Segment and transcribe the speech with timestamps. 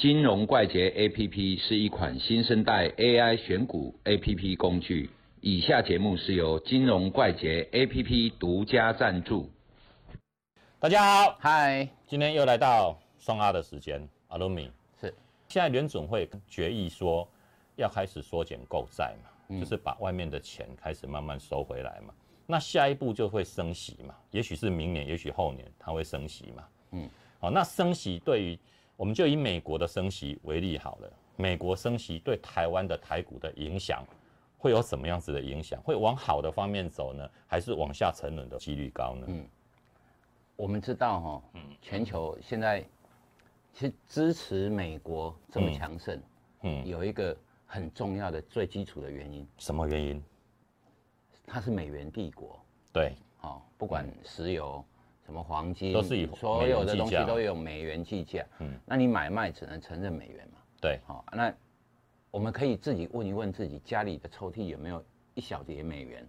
[0.00, 5.10] 金融怪杰 APP 是一款新生代 AI 选股 APP 工具。
[5.42, 9.50] 以下节目是由金融怪杰 APP 独家赞助。
[10.78, 15.12] 大家好，嗨，今天又来到双 R 的时间，阿鲁米是
[15.48, 17.28] 现在联总会决议说
[17.76, 22.14] 要开始缩减购债嘛，嗯就是把外面的钱开始慢慢收回来嘛。
[22.46, 26.64] 那下一步就会升息嘛，也许是明年，也许后年它会升息嘛。
[26.92, 27.06] 嗯，
[27.38, 28.58] 好，那升息对于
[29.00, 34.04] 我们就以美国的升息为例好了，美国升息对台湾的台股的影响
[34.58, 35.80] 会有什么样子的影响？
[35.80, 39.26] 会往好的方面走呢，还是往下沉沦的几率高呢？
[39.30, 39.48] 嗯，
[40.54, 42.84] 我们知道哈、嗯全球现在
[43.72, 46.20] 其实支持美国这么强盛，
[46.60, 50.22] 嗯有一个很重要的最基础的原因，什么原因？
[51.46, 54.84] 它是美元帝国，对，哦，不管石油、
[55.30, 61.54] 什么黄金，都是以所有的东西都有美元计价，嗯嗯，那你买卖只能承认美元嘛，对，好、那
[62.32, 66.26] 我们可以自己问一问自己，家里的抽屉有没有一小叠美元？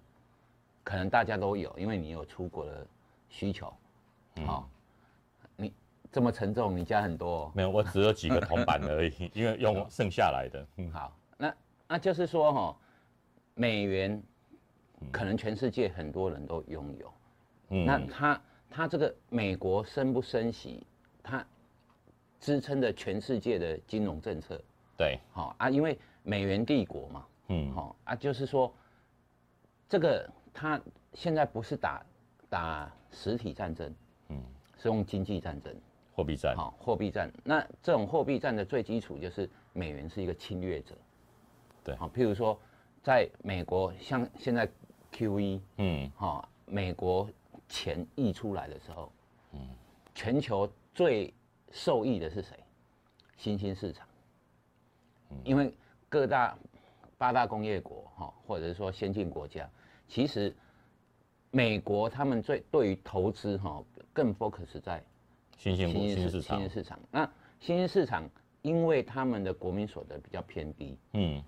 [0.84, 2.86] 可能大家都有，因为你有出国的
[3.28, 3.74] 需求。
[4.46, 4.70] 好、
[5.56, 5.74] 你
[6.12, 7.52] 这么沉重，你家很多、哦。
[7.56, 10.68] 没有，我只有几个铜板而已， 因为用剩下来的。
[10.78, 11.56] 嗯，好，那
[11.88, 12.78] 那就是说哈、
[13.56, 14.22] 美元
[15.12, 17.12] 可能全世界很多人都拥有。
[17.74, 18.40] 嗯那它
[18.72, 20.82] 它这个美国升不升息，
[21.22, 21.46] 它
[22.40, 24.60] 支撑着全世界的金融政策。
[24.98, 28.74] 对，好、啊，因为美元帝国嘛，嗯，好、啊，就是说，
[29.90, 30.80] 这个它
[31.14, 32.02] 现在不是打
[32.50, 33.94] 打实体战争，
[34.30, 34.42] 嗯，
[34.78, 35.76] 是用经济战争，
[36.16, 37.30] 货币战，好、货币战。
[37.44, 40.96] 那这种货币战的最基础就是美元是一个侵略者，
[41.84, 41.96] 对。
[41.98, 42.58] 好、譬如说，
[43.04, 44.66] 在美国像现在
[45.12, 47.30] QE，嗯，哈、美国
[47.72, 49.12] 钱溢出来的时候，
[49.54, 49.60] 嗯，
[50.14, 51.34] 全球最
[51.72, 52.60] 受益的是谁？
[53.38, 54.06] 新兴市场，
[55.46, 55.74] 因为
[56.10, 56.56] 各大
[57.18, 59.68] 八大工业国哈、或者是说先进国家，
[60.06, 60.54] 其实
[61.50, 63.82] 美国他们最对于投资哈、
[64.12, 65.02] 更 focus 在
[65.58, 67.00] 新兴新新兴市场新兴市场兴，市场。
[67.10, 68.30] 那新兴市场
[68.62, 71.42] 因为他们的国民所得比较偏低，嗯，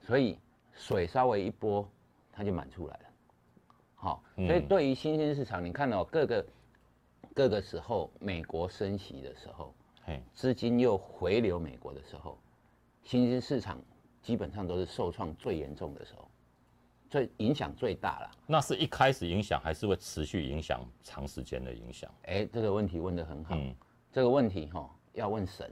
[0.00, 0.38] 所以
[0.74, 1.88] 水稍微一波，
[2.32, 3.00] 它就满出来了。
[4.00, 6.46] 好，嗯所以对于新兴市场，你看到、各个
[7.34, 12.38] 各个时候，美国升息的时候，嘿，资金又回流美国的时候，
[13.02, 13.80] 新兴市场
[14.22, 16.28] 基本上都是受创最严重的时候，
[17.10, 18.30] 最影响最大了。
[18.46, 22.08] 那是一开始影响，还是会持续影响长时间的影响？
[22.22, 23.56] 哎，这个问题问得很好。
[23.56, 23.74] 嗯
[24.10, 25.70] 这个问题哈、要问神，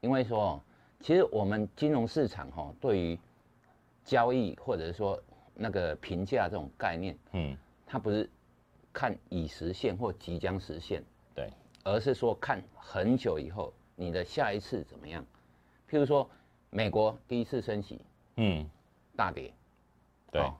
[0.00, 0.62] 因为说哦
[1.00, 3.18] 其实我们金融市场哈、对于
[4.04, 5.20] 交易或者是说
[5.60, 8.30] 那个评价这种概念，嗯，它不是
[8.92, 11.02] 看已实现或即将实现，
[11.34, 11.50] 对，
[11.82, 15.24] 而是说看很久以后你的下一次怎么样。
[15.90, 16.30] 譬如说，
[16.70, 18.00] 美国第一次升息
[18.36, 18.64] 嗯，
[19.16, 19.52] 大跌，
[20.30, 20.54] 对，哦。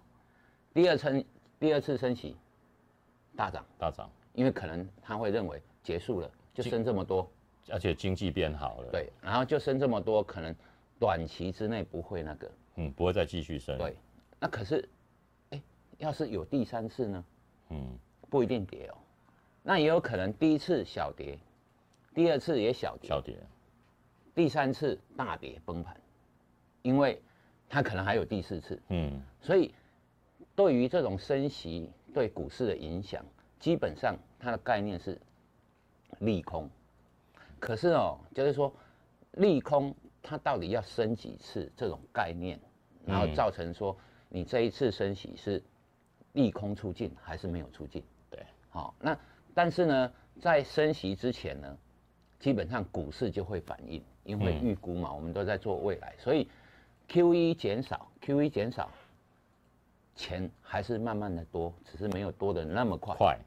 [0.75, 1.25] 第二次
[1.61, 2.35] 第二次升息
[3.37, 7.31] 大涨，大涨，因为可能他会认为结束了，就升这么多，
[7.71, 10.53] 而且经济变好了，，对，然后就升这么多，可能
[10.99, 13.97] 短期之内不会那个，嗯，不会再继续升，对，
[14.41, 14.89] 那可是，
[15.51, 15.63] 哎，
[15.99, 17.25] 要是有第三次呢？
[17.71, 17.99] 嗯，
[18.31, 18.99] 不一定跌哦，
[19.63, 21.39] 那也有可能第一次小跌，
[22.15, 23.37] 第二次也小跌，小跌，
[24.35, 26.01] 第三次大跌崩盘，
[26.83, 27.21] 因为
[27.69, 29.75] 它可能还有第四次，嗯，所以
[30.55, 33.25] 对于这种升息对股市的影响，
[33.59, 35.21] 基本上它的概念是
[36.21, 36.71] 利空。
[37.61, 38.73] 可是哦，就是说
[39.33, 42.59] 利空它到底要升几次这种概念，
[43.05, 43.95] 然后造成说
[44.29, 45.63] 你这一次升息是
[46.33, 48.03] 利空出尽还是没有出尽？
[48.31, 49.19] 对，好，那
[49.55, 51.79] 但是呢，在升息之前呢，
[52.39, 56.49] 基本上股市就会反应，因为嗯预估嘛，我们都在做未来，所以
[57.09, 58.91] QE 减少，QE 减少，
[60.15, 63.39] 钱还是慢慢的多，只是没有多的那么快，快，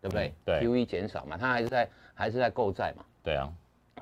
[0.00, 0.28] 对不对？
[0.28, 3.52] 嗯对 QE 减少嘛，它还是在还是在购债嘛，对啊，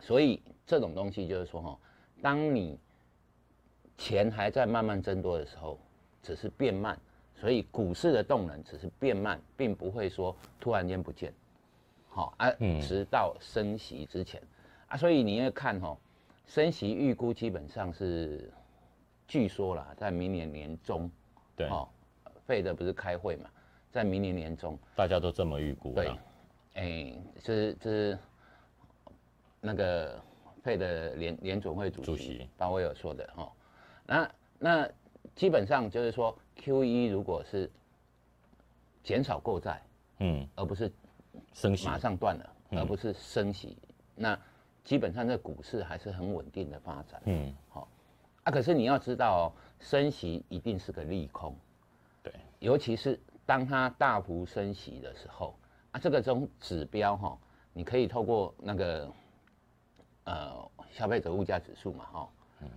[0.01, 1.79] 所以这种东西就是说哈，
[2.23, 2.79] 当你
[3.99, 5.79] 钱还在慢慢增多的时候，
[6.23, 6.99] 只是变慢，
[7.35, 11.33] 所以股市的动能只是变慢，并不会说突然间不见。
[12.09, 14.43] 好、啊，嗯直到升息之前
[14.89, 15.97] 啊，所以你要看哈、
[16.47, 18.51] 升息预估基本上是，
[19.27, 21.09] 据说啦，在明年年中，
[21.55, 21.89] 对，哦，
[22.47, 23.49] 费的不是开会嘛，
[23.93, 26.11] 在明年年中，大家都这么预估，对，
[26.75, 27.13] 哎，
[27.43, 28.19] 这是这是
[29.61, 30.21] 那个
[30.63, 33.53] 费的联联总会主主席席鲍威尔说的哈、哦。
[34.07, 34.91] 那那
[35.39, 37.71] 基本上就是说，QE 如果是
[39.05, 39.81] 减少购债，
[40.19, 40.93] 嗯，而不是
[41.53, 41.87] 升息。
[41.87, 42.81] 马上断了，嗯。
[42.81, 43.79] 而不是升息，
[44.17, 44.37] 那
[44.83, 47.23] 基本上这股市还是很稳定的发展。
[47.27, 47.87] 嗯，好。
[48.43, 51.55] 啊，可是你要知道哦，升息一定是个利空，
[52.21, 55.55] 对，尤其是当它大幅升息的时候
[55.93, 57.39] 啊，这个种指标哈、
[57.73, 59.09] 你可以透过那个
[60.25, 62.29] 呃消费者物价指数嘛哈、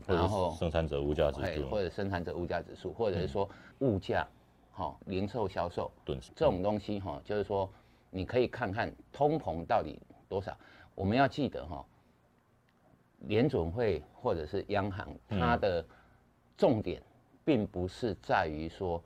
[0.08, 3.50] 然后生产者物价指哎数或者生产者物价指数，或者是说
[3.80, 4.28] 物价，
[4.72, 7.70] 哈、零售销售顿这种东西哈、就是说
[8.10, 10.00] 你可以看看通膨到底
[10.30, 10.56] 多少。
[10.94, 11.84] 我们要记得哈、
[13.20, 15.84] 联准会或者是央行，它的
[16.58, 17.02] 重点
[17.44, 19.02] 并不是在于说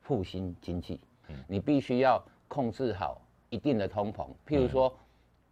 [0.00, 1.00] 复兴经济，
[1.46, 4.28] 你必须要控制好一定的通膨。
[4.46, 4.94] 譬如说，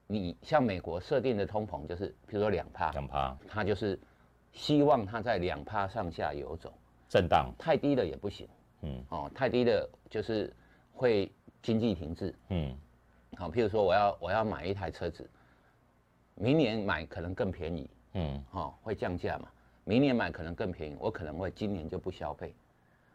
[0.07, 3.37] 你像美国设定的通膨就是，譬如说两趴，两趴。
[3.49, 3.99] 它就是
[4.57, 6.73] 希望它在两趴上下游走，
[7.09, 8.49] 震荡，太低了也不行，
[8.81, 9.05] 嗯。
[9.11, 10.53] 哦，太低的就是
[10.93, 11.31] 会
[11.63, 12.35] 经济停滞。
[12.49, 12.75] 嗯。
[13.37, 15.29] 好，譬如说我要我要买一台车子，
[16.35, 19.49] 明年买可能更便宜，嗯，哦，会降价嘛。
[19.85, 22.55] 明年买可能更便宜，我可能会今年就不消费。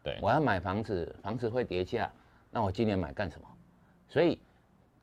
[0.04, 2.10] 对，我要买房子，房子会跌价，
[2.50, 3.46] 那我今年买干什么？
[4.08, 4.38] 所以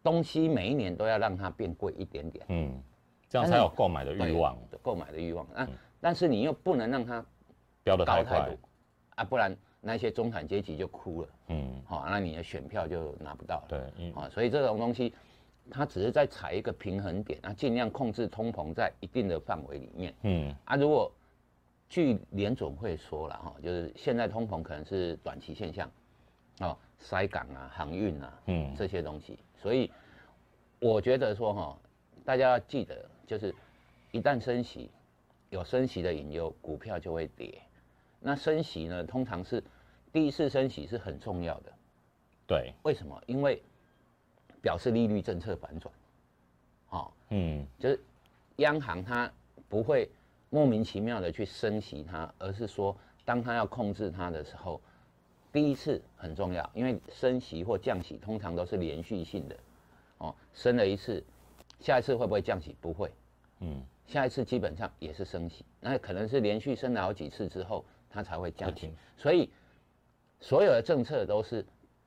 [0.02, 2.82] 东西每一年都要让它变贵一点点，嗯，
[3.28, 5.46] 这样才有购买的欲望，对购买的欲望。
[5.54, 5.68] 那、
[6.02, 7.26] 但是你又不能让它
[7.84, 8.24] 飙得太快。
[8.24, 8.60] 高太多，
[9.16, 13.66] 啊，不然那些中产阶级就哭了，嗯，好、那你的选票就拿不到了。
[13.70, 15.14] 对，嗯啊，所以这种东西，
[15.70, 20.14] 它只是在踩一个平衡点，啊，尽量控制通膨在一定的范围里面。
[20.24, 20.56] 嗯。
[20.66, 20.76] 啊。
[20.76, 21.12] 如果
[21.88, 25.90] 据联总会说了哈，就是现在通膨可能是短期现象，
[26.60, 28.74] 哦，塞港啊、航运啊嗯。
[28.76, 29.92] 这些东西，所以
[30.80, 31.78] 我觉得说哈，
[32.24, 33.54] 大家要记得，就是
[34.12, 34.92] 一旦升息，
[35.50, 37.62] 有升息的引诱，股票就会跌。
[38.20, 39.64] 那升息呢，通常是
[40.12, 41.72] 第一次升息是很重要的，
[42.46, 43.22] 对，为什么？
[43.28, 43.62] 因为
[44.62, 45.94] 表示利率政策反转，
[46.88, 48.00] 好、嗯就是
[48.58, 49.32] 央行它
[49.70, 50.10] 不会
[50.50, 54.82] 莫名其妙的去升息它，而是说当它要控制它的时候，
[55.54, 59.58] 第一次很重要，因为升息或降息通常都是连续性的，
[60.18, 61.24] 哦，升了一次，
[61.80, 62.76] 下一次会不会降息？
[62.82, 63.10] 不会，
[63.62, 68.92] 嗯，下一次基本上也是升息，那可能是连续升了好几次之后，它才会降息。
[69.18, 69.50] 所以
[70.40, 71.66] 所有的政策都是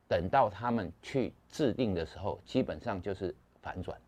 [0.08, 4.00] 等到他们去制定的时候，基本上就是反转。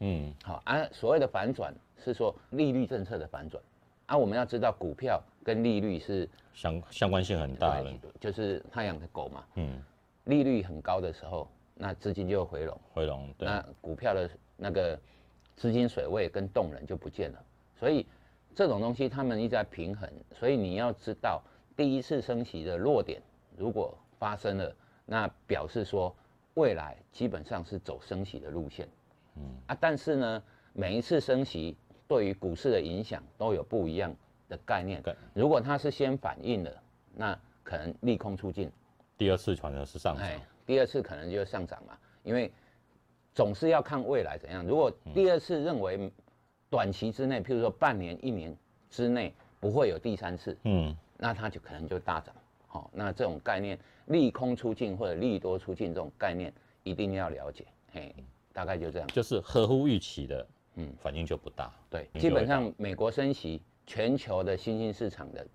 [0.00, 0.32] 嗯。
[0.44, 3.62] 好啊，所谓的反转是说利率政策的反转。
[4.06, 4.16] 啊。
[4.16, 9.82] 我们要知道股票跟利率是相相关性很大的，就是太阳的狗嘛，嗯，
[10.24, 14.98] 利率很高的时候，那资金就会回笼，回笼，对，那股票的那个
[15.62, 17.44] 资金水位跟动能就不见了。
[17.78, 18.04] 所以
[18.52, 21.40] 这种东西他们一直在平衡，所以你要知道
[21.76, 23.22] 第一次升息的弱点
[23.56, 24.74] 如果发生了，
[25.06, 26.12] 那表示说
[26.54, 28.88] 未来基本上是走升息的路线。
[29.36, 30.42] 嗯啊，但是呢，
[30.72, 31.76] 每一次升息
[32.08, 34.12] 对于股市的影响都有不一样
[34.48, 35.14] 的概念概。
[35.32, 36.82] 如果它是先反应了，
[37.14, 38.68] 那可能利空出尽，
[39.16, 42.50] 第二次反而是上涨，哎，第二次可能就上涨嘛，因为
[43.34, 44.64] 总是要看未来怎样。
[44.66, 46.10] 如果第二次认为
[46.70, 48.56] 短期之内，譬如说半年、一年
[48.90, 52.34] 之内不会有第三次，嗯那它就可能就大涨。
[52.66, 56.52] 好、那这种概念，利空出尽或者利多出尽这种概念，
[56.82, 57.66] 一定要了解。
[57.92, 58.14] 嘿，
[58.52, 59.06] 大概就这样。
[59.08, 60.46] 就是合乎预期的，
[60.76, 65.46] 嗯嗯，反应就不大，对，基本上美国升息，全球的新兴市场的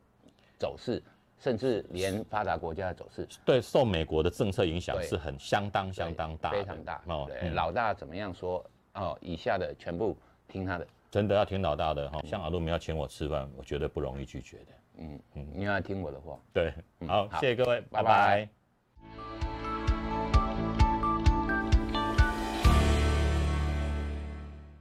[0.60, 1.02] 走势，
[1.40, 7.02] 甚至连发达国家的走势，对，受美国的政策影响是很相当相当大，非常大。
[7.08, 8.66] 哦，嗯老大怎么样说？
[8.94, 10.18] 哦，以下的全部
[10.48, 10.88] 听他的。
[11.12, 14.66] 真的要听老大的哈，像阿路明要请我吃饭，我绝对不容易拒绝的。
[15.00, 16.40] 嗯嗯，你要听我的话。
[16.52, 16.74] 对，
[17.08, 18.50] 好，好谢谢各位，拜拜拜拜